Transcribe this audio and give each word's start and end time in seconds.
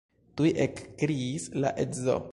Tuj 0.41 0.49
ekkriis 0.65 1.47
la 1.63 1.77
edzo. 1.87 2.21